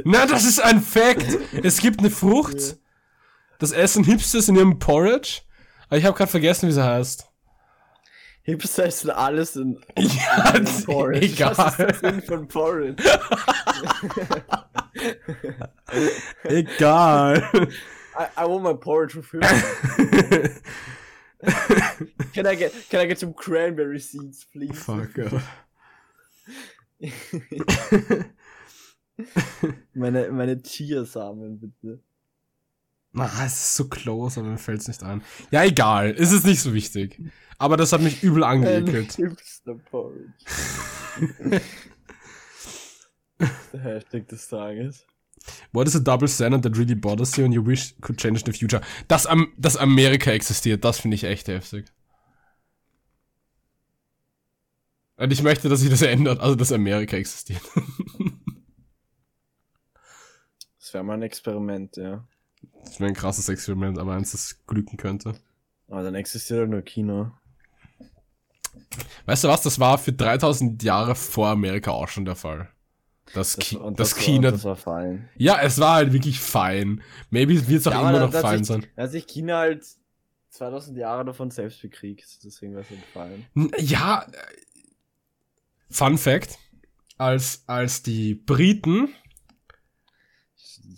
Na, 0.04 0.26
das 0.26 0.44
ist 0.44 0.60
ein 0.60 0.80
Fact. 0.80 1.26
Es 1.62 1.80
gibt 1.80 2.00
eine 2.00 2.10
Frucht. 2.10 2.78
Das 3.58 3.72
essen 3.72 4.04
Hipsters 4.04 4.48
in 4.48 4.56
ihrem 4.56 4.78
Porridge. 4.78 5.42
Aber 5.88 5.98
ich 5.98 6.04
habe 6.04 6.16
gerade 6.16 6.30
vergessen, 6.30 6.68
wie 6.68 6.72
sie 6.72 6.84
heißt. 6.84 7.26
Hipster 8.42 8.84
essen 8.86 9.10
alles 9.10 9.56
in, 9.56 9.78
Ja, 9.98 10.54
in 10.54 10.64
Porridge. 10.84 11.44
Was 11.44 11.58
ist 11.58 11.78
der 11.78 11.88
egal. 11.88 12.12
Sinn 12.12 12.22
von 12.22 12.48
Porridge? 12.48 13.02
Egal. 16.44 17.50
I, 18.18 18.26
I 18.36 18.44
want 18.46 18.62
my 18.62 18.72
porridge 18.72 19.14
with 19.14 19.30
Hipster. 19.30 20.62
can, 22.32 22.46
I 22.46 22.54
get, 22.54 22.72
can 22.88 23.00
I 23.00 23.06
get 23.06 23.18
some 23.18 23.34
cranberry 23.34 24.00
seeds, 24.00 24.46
please? 24.50 24.82
Fuck. 24.82 25.10
meine, 29.94 30.30
meine 30.30 30.62
Chiasamen, 30.62 31.60
bitte. 31.60 32.02
Ah, 33.14 33.46
es 33.46 33.54
ist 33.54 33.74
so 33.76 33.88
close, 33.88 34.38
aber 34.38 34.50
mir 34.50 34.58
fällt's 34.58 34.86
nicht 34.86 35.02
ein. 35.02 35.22
Ja, 35.50 35.64
egal. 35.64 36.14
Es 36.18 36.30
ist 36.32 36.44
nicht 36.44 36.60
so 36.60 36.74
wichtig. 36.74 37.20
Aber 37.58 37.76
das 37.76 37.92
hat 37.92 38.00
mich 38.00 38.22
übel 38.22 38.44
Ein 38.44 38.64
angeekelt. 38.64 39.18
Der 43.72 43.80
Hashtag 43.80 44.28
des 44.28 44.48
Tages. 44.48 45.06
What 45.72 45.86
is 45.86 45.96
a 45.96 46.00
double 46.00 46.28
standard 46.28 46.62
that 46.62 46.76
really 46.76 46.94
bothers 46.94 47.36
you 47.36 47.44
and 47.44 47.54
you 47.54 47.64
wish 47.64 47.94
could 48.00 48.18
change 48.18 48.40
in 48.40 48.52
the 48.52 48.58
future? 48.58 48.82
Dass, 49.06 49.26
Am 49.26 49.52
dass 49.56 49.76
Amerika 49.76 50.30
existiert, 50.32 50.84
das 50.84 51.00
finde 51.00 51.14
ich 51.14 51.24
echt 51.24 51.48
heftig. 51.48 51.86
Und 55.18 55.32
ich 55.32 55.42
möchte, 55.42 55.68
dass 55.68 55.80
sich 55.80 55.90
das 55.90 56.02
ändert, 56.02 56.40
also 56.40 56.54
dass 56.54 56.72
Amerika 56.72 57.16
existiert. 57.16 57.60
Das 60.78 60.94
wäre 60.94 61.04
mal 61.04 61.14
ein 61.14 61.22
Experiment, 61.22 61.96
ja. 61.96 62.24
Das 62.84 62.98
wäre 63.00 63.10
ein 63.10 63.14
krasses 63.16 63.48
Experiment, 63.48 63.98
aber 63.98 64.14
eins, 64.14 64.32
das 64.32 64.64
glücken 64.66 64.96
könnte. 64.96 65.34
Aber 65.88 66.02
dann 66.02 66.14
existiert 66.14 66.60
halt 66.60 66.70
nur 66.70 66.82
China. 66.82 67.38
Weißt 69.26 69.44
du 69.44 69.48
was, 69.48 69.62
das 69.62 69.78
war 69.80 69.98
für 69.98 70.12
3000 70.12 70.82
Jahre 70.82 71.14
vor 71.14 71.48
Amerika 71.48 71.90
auch 71.90 72.08
schon 72.08 72.24
der 72.24 72.36
Fall. 72.36 72.68
Das, 73.34 73.56
Das, 73.56 73.58
Ki 73.58 73.76
und 73.76 74.00
das, 74.00 74.14
war- 74.16 74.22
China. 74.22 74.50
Das 74.50 74.64
war 74.64 74.76
fein. 74.76 75.28
ja, 75.36 75.60
es 75.60 75.78
war 75.78 75.96
halt 75.96 76.12
wirklich 76.12 76.40
fein. 76.40 77.02
Maybe 77.30 77.68
wird 77.68 77.80
es 77.80 77.86
auch 77.86 77.92
Ja, 77.92 78.08
immer 78.08 78.20
noch 78.20 78.32
fein 78.32 78.58
sich- 78.64 78.68
sein. 78.68 78.86
Da 78.96 79.02
hat 79.02 79.10
sich 79.10 79.26
China 79.26 79.58
halt 79.58 79.84
2000 80.50 80.96
Jahre 80.96 81.26
davon 81.26 81.50
selbst 81.50 81.82
bekriegt. 81.82 82.26
Deswegen 82.42 82.74
war 82.74 82.80
es 82.82 82.88
halt 82.90 83.00
fein. 83.12 83.46
Ja, 83.78 84.26
Fun 85.90 86.18
Fact, 86.18 86.58
als, 87.16 87.62
als 87.66 88.02
die 88.02 88.34
Briten 88.34 89.08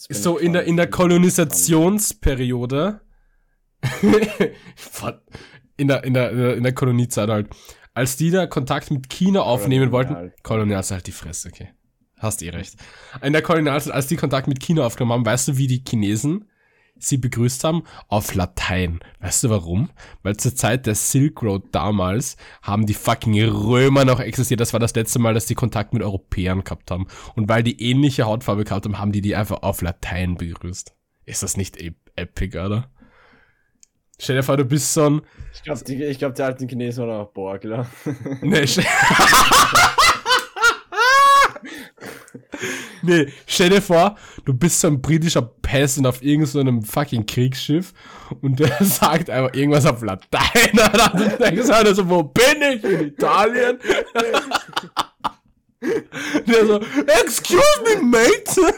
so 0.08 0.38
in 0.38 0.52
der, 0.52 0.64
in 0.64 0.76
der. 0.76 0.88
Kolonisationsperiode, 0.88 3.00
in 5.76 5.88
der, 5.88 6.04
in 6.04 6.14
der, 6.14 6.56
in 6.56 6.62
der, 6.62 6.72
Koloniezeit 6.72 7.28
halt, 7.28 7.50
als 7.94 8.16
die 8.16 8.30
da 8.30 8.46
Kontakt 8.46 8.90
mit 8.90 9.10
China 9.10 9.42
aufnehmen 9.42 9.92
wollten, 9.92 10.14
Kolonial. 10.14 10.34
Kolonialzeit 10.42 10.96
halt 10.96 11.06
die 11.06 11.12
Fresse, 11.12 11.48
okay. 11.48 11.68
Hast 12.16 12.42
eh 12.42 12.50
recht. 12.50 12.76
In 13.22 13.32
der 13.32 13.42
Kolonialzeit, 13.42 13.94
als 13.94 14.08
die 14.08 14.16
Kontakt 14.16 14.46
mit 14.46 14.60
China 14.60 14.84
aufgenommen 14.84 15.12
haben, 15.12 15.24
weißt 15.26 15.48
du, 15.48 15.56
wie 15.56 15.66
die 15.66 15.82
Chinesen 15.86 16.49
sie 17.02 17.18
begrüßt 17.18 17.64
haben? 17.64 17.82
Auf 18.08 18.34
Latein. 18.34 19.00
Weißt 19.20 19.44
du 19.44 19.50
warum? 19.50 19.90
Weil 20.22 20.36
zur 20.36 20.54
Zeit 20.54 20.86
der 20.86 20.94
Silk 20.94 21.42
Road 21.42 21.64
damals 21.72 22.36
haben 22.62 22.86
die 22.86 22.94
fucking 22.94 23.42
Römer 23.44 24.04
noch 24.04 24.20
existiert. 24.20 24.60
Das 24.60 24.72
war 24.72 24.80
das 24.80 24.94
letzte 24.94 25.18
Mal, 25.18 25.34
dass 25.34 25.46
die 25.46 25.54
Kontakt 25.54 25.92
mit 25.92 26.02
Europäern 26.02 26.64
gehabt 26.64 26.90
haben. 26.90 27.06
Und 27.34 27.48
weil 27.48 27.62
die 27.62 27.82
ähnliche 27.82 28.24
Hautfarbe 28.24 28.64
gehabt 28.64 28.84
haben, 28.84 28.98
haben 28.98 29.12
die 29.12 29.22
die 29.22 29.36
einfach 29.36 29.62
auf 29.62 29.82
Latein 29.82 30.36
begrüßt. 30.36 30.94
Ist 31.26 31.42
das 31.42 31.56
nicht 31.56 31.76
ep 31.76 31.96
epic, 32.16 32.58
oder? 32.58 32.90
Stell 34.18 34.36
dir 34.36 34.42
vor, 34.42 34.56
du 34.58 34.64
bist 34.64 34.92
so 34.92 35.08
ein... 35.08 35.22
Ich 35.54 35.62
glaube, 35.62 35.82
die, 35.84 36.04
ich 36.04 36.18
glaub, 36.18 36.34
die 36.34 36.42
alten 36.42 36.68
Chinesen 36.68 37.06
waren 37.06 37.22
auch 37.22 37.32
Borgler. 37.32 37.86
Nee, 38.42 38.66
stell, 38.66 38.84
nee, 43.02 43.32
stell 43.46 43.70
dir 43.70 43.82
vor, 43.82 44.16
du 44.44 44.52
bist 44.54 44.80
so 44.80 44.88
ein 44.88 45.00
britischer 45.00 45.42
Peasant 45.42 46.06
auf 46.06 46.22
irgendeinem 46.22 46.82
so 46.82 46.92
fucking 46.92 47.26
Kriegsschiff 47.26 47.92
und 48.40 48.60
der 48.60 48.76
sagt 48.84 49.30
einfach 49.30 49.54
irgendwas 49.54 49.86
auf 49.86 50.02
Latein. 50.02 50.78
Alter. 50.78 51.14
Und 51.14 51.20
du 51.20 51.38
denkst 51.38 51.68
halt 51.68 51.94
so, 51.96 52.08
wo 52.08 52.22
bin 52.22 52.62
ich? 52.74 52.84
In 52.84 53.08
Italien? 53.08 53.78
der 56.46 56.66
so, 56.66 56.80
excuse 57.06 57.62
me, 57.84 58.02
mate. 58.02 58.74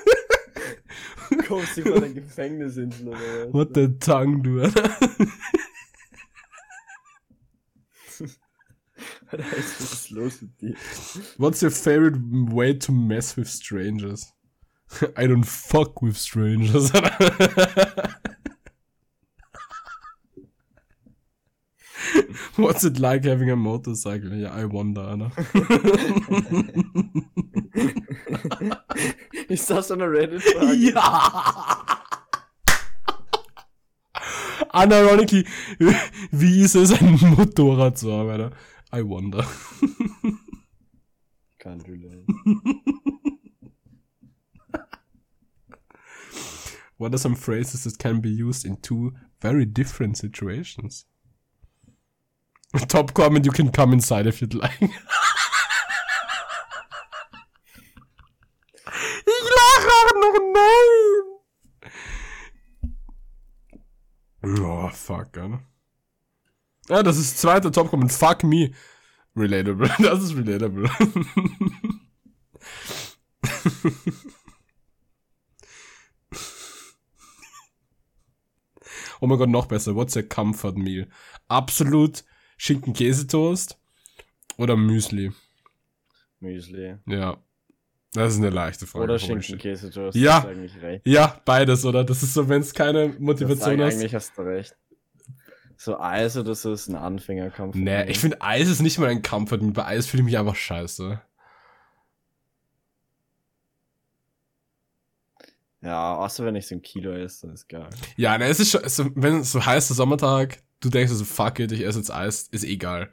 Kommst 1.48 1.78
du 1.78 1.82
von 1.82 2.14
Gefängnisinsel 2.14 3.08
oder 3.08 3.18
was? 3.18 3.52
What 3.54 3.68
the 3.74 3.88
tongue, 3.98 4.42
du. 4.42 4.60
Alter. 4.60 4.90
Alter, 4.90 5.22
was 9.38 9.80
ist 9.80 10.10
los 10.10 10.42
mit 10.42 10.60
dir? 10.60 10.74
What's 11.38 11.62
your 11.62 11.70
favorite 11.70 12.18
way 12.52 12.74
to 12.74 12.92
mess 12.92 13.34
with 13.36 13.48
strangers? 13.48 14.32
I 15.16 15.26
don't 15.26 15.46
fuck 15.46 16.02
with 16.02 16.18
strangers. 16.18 16.92
What's 22.56 22.84
it 22.84 22.98
like 22.98 23.24
having 23.24 23.48
a 23.50 23.56
motorcycle? 23.56 24.34
Yeah, 24.34 24.52
I 24.52 24.66
wonder, 24.66 25.00
Anna. 25.00 25.30
Ist 29.48 29.70
das 29.70 29.90
eine 29.90 30.10
Reddit-Frage? 30.10 30.74
ja! 30.74 32.02
Unironically, 34.74 35.46
wie 36.30 36.62
ist 36.62 36.74
es, 36.74 36.92
ein 36.92 37.18
Motorrad 37.36 37.98
zu 37.98 38.12
haben, 38.12 38.30
Alter? 38.30 38.50
I 38.92 39.02
wonder. 39.02 39.42
Can't 41.58 41.86
relate. 41.88 42.26
What 47.02 47.14
are 47.16 47.18
some 47.18 47.34
phrases 47.34 47.82
that 47.82 47.98
can 47.98 48.20
be 48.20 48.30
used 48.30 48.64
in 48.64 48.76
two 48.76 49.12
very 49.40 49.64
different 49.64 50.16
situations? 50.16 51.04
Top 52.86 53.12
comment, 53.12 53.44
you 53.44 53.50
can 53.50 53.72
come 53.72 53.92
inside 53.92 54.28
if 54.28 54.40
you'd 54.40 54.54
like. 54.54 54.80
ich 54.80 54.90
lache 59.58 59.88
auch 59.98 60.14
noch, 60.14 60.38
nein! 60.54 61.24
Oh, 64.64 64.88
fuck, 64.90 65.36
Alter. 65.38 65.71
Ja, 66.88 67.02
das 67.02 67.16
ist 67.18 67.38
zweiter 67.38 67.70
Top 67.72 67.90
comment. 67.90 68.12
Fuck 68.12 68.44
me. 68.44 68.72
Relatable. 69.36 69.88
Das 69.98 70.22
ist 70.22 70.36
relatable. 70.36 70.90
Oh 79.20 79.26
mein 79.26 79.38
Gott, 79.38 79.48
noch 79.50 79.66
besser. 79.66 79.94
What's 79.94 80.16
a 80.16 80.22
comfort 80.22 80.76
meal? 80.76 81.06
Absolut 81.48 82.24
Schinken-Käsetoast 82.56 83.78
oder 84.56 84.76
Müsli? 84.76 85.32
Müsli. 86.40 86.96
Ja. 87.06 87.36
Das 88.14 88.32
ist 88.34 88.38
eine 88.40 88.50
leichte 88.50 88.86
Frage. 88.86 89.04
Oder. 89.04 89.16
Ja. 89.16 90.34
Hast 90.34 90.44
du 90.44 90.48
eigentlich 90.48 90.82
recht. 90.82 91.06
Ja, 91.06 91.40
beides, 91.44 91.84
oder? 91.84 92.04
Das 92.04 92.22
ist 92.22 92.34
so, 92.34 92.48
wenn 92.48 92.60
es 92.60 92.74
keine 92.74 93.10
Das 93.10 93.18
Motivation 93.20 93.58
sagen, 93.78 93.82
hast. 93.82 93.94
eigentlich 93.94 94.14
hast 94.14 94.36
du 94.36 94.42
recht. 94.42 94.76
So 95.84 95.98
Eis 95.98 96.36
oder 96.36 96.54
so 96.54 96.72
ist 96.72 96.86
ein 96.86 96.94
Anfängerkampf. 96.94 97.74
Nee, 97.74 98.04
ich 98.04 98.20
finde 98.20 98.40
Eis 98.40 98.68
ist 98.68 98.82
nicht 98.82 99.00
mal 99.00 99.08
ein 99.08 99.20
Comfort 99.20 99.58
Meal. 99.58 99.72
Bei 99.72 99.84
Eis 99.84 100.06
fühle 100.06 100.20
ich 100.20 100.26
mich 100.26 100.38
einfach 100.38 100.54
scheiße. 100.54 101.20
Ja, 105.80 106.14
außer 106.14 106.44
wenn 106.44 106.54
ich 106.54 106.68
so 106.68 106.76
ein 106.76 106.82
Kilo 106.82 107.10
esse, 107.10 107.48
dann 107.48 107.54
ist 107.54 107.68
geil. 107.68 107.90
Ja, 108.14 108.38
ne, 108.38 108.44
es 108.44 108.60
ist 108.60 108.70
schon, 108.70 108.88
so, 108.88 109.10
wenn 109.16 109.40
es 109.40 109.50
so 109.50 109.66
heißer 109.66 109.94
Sommertag, 109.94 110.62
du 110.78 110.88
denkst 110.88 111.12
so, 111.12 111.24
fuck 111.24 111.58
it, 111.58 111.72
ich 111.72 111.80
esse 111.80 111.98
jetzt 111.98 112.12
Eis, 112.12 112.42
ist 112.52 112.62
egal. 112.62 113.10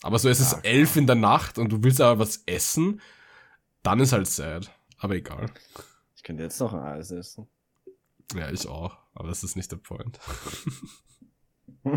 Aber 0.00 0.20
so, 0.20 0.28
es 0.28 0.38
ist 0.38 0.52
Ja, 0.52 0.60
elf 0.62 0.94
in 0.94 1.08
der 1.08 1.16
Nacht 1.16 1.58
und 1.58 1.72
du 1.72 1.82
willst 1.82 2.00
aber 2.00 2.20
was 2.20 2.44
essen, 2.46 3.00
dann 3.82 3.98
ist 3.98 4.12
halt 4.12 4.28
sad. 4.28 4.70
Aber 4.98 5.16
egal. 5.16 5.50
Ich 6.14 6.22
könnte 6.22 6.44
jetzt 6.44 6.60
noch 6.60 6.72
ein 6.74 6.80
Eis 6.80 7.10
essen. 7.10 7.48
Ja, 8.36 8.52
ich 8.52 8.68
auch. 8.68 8.96
Aber 9.14 9.26
das 9.26 9.42
ist 9.42 9.56
nicht 9.56 9.72
der 9.72 9.78
Point. 9.78 10.20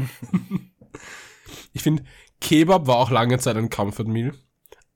ich 1.74 1.82
finde, 1.82 2.04
Kebab 2.40 2.88
war 2.88 2.98
auch 2.98 3.12
lange 3.12 3.38
Zeit 3.40 3.58
ein 3.58 3.70
Comfort 3.70 4.06
Meal. 4.06 4.34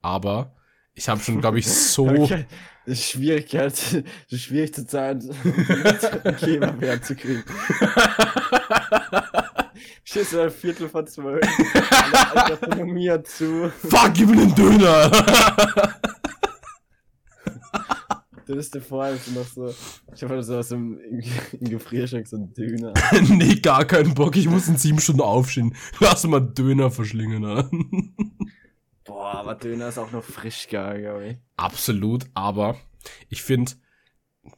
Aber 0.02 0.54
ich 0.94 1.08
habe 1.08 1.20
schon, 1.20 1.40
glaube 1.40 1.58
ich, 1.58 1.66
so. 1.68 2.08
Okay. 2.10 2.46
Ist 2.86 3.10
schwierig, 3.10 3.52
zur 4.72 4.86
Zeit, 4.86 5.22
einen 6.24 6.36
Kebab 6.36 6.80
herzukriegen. 6.80 7.42
Du 10.04 10.40
ein 10.40 10.50
Viertel 10.50 10.88
von 10.88 11.06
zwölf. 11.06 11.44
Gastronomie 12.48 13.22
zu. 13.24 13.70
Fuck, 13.88 14.14
gib 14.14 14.28
mir 14.30 14.36
den 14.36 14.54
Döner! 14.54 15.10
Du 18.46 18.54
bist 18.54 18.72
dir 18.76 18.80
vor, 18.80 19.08
du 19.08 19.32
noch 19.32 19.44
so. 19.44 19.74
Ich 20.14 20.22
habe 20.22 20.34
halt 20.34 20.44
so 20.44 20.56
aus 20.56 20.68
dem 20.68 21.00
Gefrierschrank 21.60 22.28
so 22.28 22.36
einen 22.36 22.54
Döner. 22.54 22.94
nee, 23.28 23.56
gar 23.56 23.84
keinen 23.84 24.14
Bock. 24.14 24.36
Ich 24.36 24.48
muss 24.48 24.68
in 24.68 24.76
sieben 24.76 25.00
Stunden 25.00 25.22
aufstehen. 25.22 25.74
Lass 25.98 26.24
mal 26.24 26.40
Döner 26.40 26.92
verschlingen. 26.92 27.44
Alter. 27.44 27.70
Boah, 29.04 29.34
aber 29.34 29.56
Döner 29.56 29.88
ist 29.88 29.98
auch 29.98 30.12
noch 30.12 30.22
frisch 30.22 30.68
geil, 30.68 31.02
glaube 31.02 31.26
ich. 31.26 31.36
Absolut, 31.56 32.26
aber 32.34 32.76
ich 33.28 33.42
finde, 33.42 33.72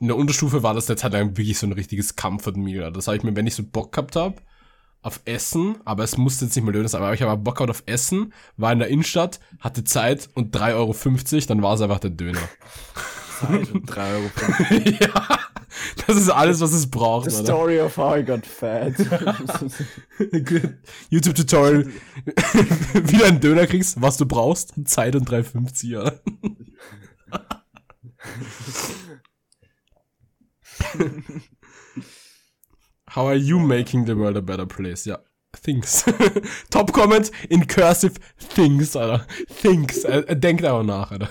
in 0.00 0.09
der 0.09 0.16
Unterstufe 0.16 0.62
war 0.62 0.75
das 0.75 0.90
eine 0.90 0.97
Zeit 0.97 1.14
lang 1.14 1.38
wirklich 1.38 1.59
so 1.59 1.66
ein 1.66 1.73
richtiges 1.73 2.14
Comfort 2.14 2.59
Meal. 2.59 2.92
Das 2.92 3.07
habe 3.07 3.16
ich 3.16 3.23
mir, 3.23 3.35
wenn 3.37 3.47
ich 3.47 3.54
so 3.54 3.62
Bock 3.62 3.92
gehabt 3.92 4.16
habe, 4.16 4.37
auf 5.00 5.23
Essen, 5.25 5.76
aber 5.87 6.04
es 6.04 6.18
musste 6.18 6.45
jetzt 6.45 6.57
nicht 6.57 6.64
mal 6.64 6.73
Döner 6.73 6.88
sein, 6.88 7.00
aber 7.00 7.14
ich 7.14 7.23
habe 7.23 7.40
Bock 7.40 7.57
gehabt 7.57 7.71
auf 7.71 7.85
Essen, 7.87 8.35
war 8.59 8.71
in 8.71 8.80
der 8.80 8.88
Innenstadt, 8.88 9.40
hatte 9.61 9.85
Zeit 9.85 10.28
und 10.35 10.54
3,50 10.54 10.75
Euro, 10.75 11.47
dann 11.47 11.62
war 11.62 11.75
es 11.75 11.80
einfach 11.80 12.00
der 12.00 12.11
Döner. 12.11 12.40
Zeit 13.38 13.71
und 13.73 13.87
3 13.87 14.12
Euro. 14.14 14.30
ja, 15.00 15.38
das 16.07 16.16
ist 16.16 16.28
alles, 16.28 16.61
was 16.61 16.73
es 16.73 16.90
braucht. 16.90 17.30
The 17.30 17.37
Alter. 17.37 17.47
story 17.47 17.80
of 17.80 17.97
how 17.97 18.16
I 18.16 18.25
got 18.25 18.45
fat. 18.45 18.95
YouTube-Tutorial, 21.11 21.87
wie 23.04 23.16
du 23.16 23.25
einen 23.25 23.40
Döner 23.40 23.66
kriegst, 23.66 24.00
was 24.00 24.16
du 24.16 24.26
brauchst, 24.26 24.75
Zeit 24.85 25.14
und 25.14 25.28
3,50, 25.28 25.87
ja. 25.87 26.12
How 33.14 33.26
are 33.26 33.37
you 33.37 33.59
making 33.59 34.07
the 34.07 34.16
world 34.16 34.37
a 34.37 34.40
better 34.40 34.66
place? 34.66 35.04
Ja, 35.04 35.18
things. 35.62 36.04
Top 36.71 36.92
Comment 36.92 37.30
in 37.49 37.66
cursive 37.66 38.14
things, 38.54 38.97
Alter. 38.97 39.26
Things. 39.61 40.04
Er, 40.04 40.28
er 40.28 40.37
denkt 40.37 40.64
aber 40.64 40.83
nach, 40.83 41.11
Alter. 41.12 41.30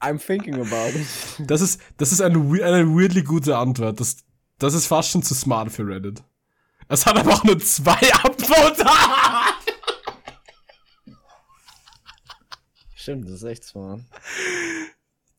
I'm 0.00 0.18
thinking 0.18 0.54
about 0.54 0.96
it. 0.98 1.06
Das 1.50 1.60
ist, 1.60 1.80
das 1.96 2.12
ist 2.12 2.20
eine, 2.20 2.38
we- 2.50 2.64
eine 2.64 2.86
weirdly 2.86 3.22
gute 3.22 3.56
Antwort. 3.56 3.98
Das, 4.00 4.18
das 4.58 4.74
ist 4.74 4.86
fast 4.86 5.10
schon 5.10 5.22
zu 5.22 5.34
smart 5.34 5.70
für 5.72 5.86
Reddit. 5.86 6.22
Es 6.88 7.06
hat 7.06 7.16
aber 7.18 7.32
auch 7.34 7.44
nur 7.44 7.58
zwei 7.58 7.98
Upvotes. 8.24 8.84
Stimmt, 12.94 13.26
das 13.26 13.34
ist 13.36 13.42
echt 13.44 13.64
smart. 13.64 14.00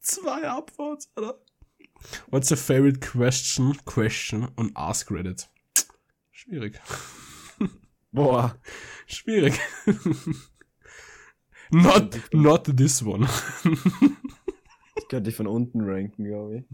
zwei 0.01 0.47
Upvotes, 0.49 1.09
Alter. 1.15 1.39
What's 2.29 2.51
your 2.51 2.57
favorite 2.57 2.99
question, 2.99 3.75
question 3.85 4.47
und 4.55 4.75
ask 4.77 5.09
Reddit? 5.11 5.49
Schwierig. 6.31 6.79
Boah. 8.11 8.55
Schwierig. 9.07 9.59
Not, 11.71 12.19
not 12.33 12.63
this 12.77 13.01
one. 13.03 13.27
Ich 14.95 15.07
könnte 15.09 15.29
dich 15.29 15.35
von 15.35 15.47
unten 15.47 15.81
ranken, 15.81 16.25
glaube 16.25 16.57
ich. 16.57 16.65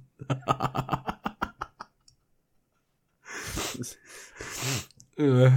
Äh, 5.18 5.52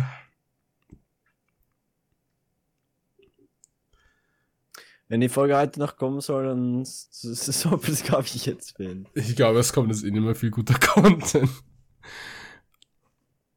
Wenn 5.08 5.20
die 5.20 5.28
Folge 5.28 5.56
heute 5.56 5.78
noch 5.78 5.96
kommen 5.96 6.20
soll, 6.20 6.46
dann 6.46 6.82
s- 6.82 7.08
s- 7.22 7.46
so 7.62 7.76
das 7.76 8.02
glaube 8.02 8.24
ich 8.24 8.44
jetzt 8.44 8.78
wählen. 8.78 9.08
ich 9.14 9.36
glaube, 9.36 9.60
es 9.60 9.72
kommt 9.72 9.88
jetzt 9.90 10.02
eh 10.04 10.10
nicht 10.10 10.22
mehr 10.22 10.34
viel 10.34 10.50
guter 10.50 10.74
Content. 10.78 11.48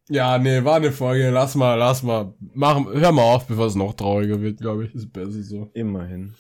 Ja, 0.10 0.40
nee, 0.40 0.64
war 0.64 0.78
eine 0.78 0.92
Folge. 0.92 1.30
Lass 1.30 1.56
mal, 1.56 1.76
lass 1.76 2.02
mal. 2.02 2.34
Machen, 2.54 2.88
hör 2.92 3.12
mal 3.12 3.22
auf, 3.22 3.46
bevor 3.46 3.68
es 3.68 3.76
noch 3.76 3.94
trauriger 3.94 4.42
wird, 4.42 4.60
glaube 4.60 4.86
ich. 4.86 4.96
Ist 4.96 5.14
besser 5.14 5.44
so. 5.44 5.70
Immerhin. 5.74 6.34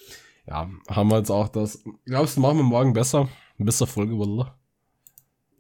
Ja, 0.48 0.68
haben 0.90 1.12
wir 1.12 1.18
jetzt 1.20 1.30
auch 1.30 1.48
das. 1.50 1.84
Glaubst 2.06 2.36
du, 2.36 2.42
machen 2.42 2.58
wir 2.58 2.64
morgen 2.64 2.94
besser? 2.94 3.30
Besser 3.60 3.86
Folge, 3.86 4.18
Wallah. 4.18 4.58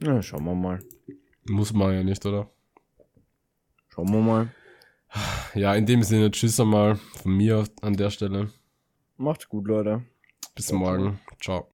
Ja, 0.01 0.21
schauen 0.23 0.45
wir 0.45 0.55
mal. 0.55 0.79
Muss 1.47 1.71
man 1.71 1.93
ja 1.93 2.03
nicht, 2.03 2.25
oder? 2.25 2.49
Schauen 3.89 4.11
wir 4.11 4.21
mal. 4.21 4.51
Ja, 5.53 5.75
in 5.75 5.85
dem 5.85 6.03
Sinne, 6.03 6.31
tschüss 6.31 6.59
einmal 6.59 6.95
von 6.95 7.35
mir 7.35 7.65
an 7.81 7.95
der 7.95 8.09
Stelle. 8.09 8.49
Macht's 9.17 9.47
gut, 9.49 9.67
Leute. 9.67 10.03
Bis 10.55 10.71
morgen. 10.71 11.19
Ciao. 11.39 11.67